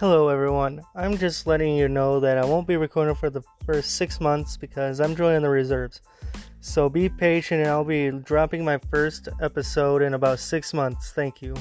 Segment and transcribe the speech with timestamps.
[0.00, 0.80] Hello, everyone.
[0.94, 4.56] I'm just letting you know that I won't be recording for the first six months
[4.56, 6.00] because I'm joining the reserves.
[6.60, 11.12] So be patient and I'll be dropping my first episode in about six months.
[11.12, 11.54] Thank you.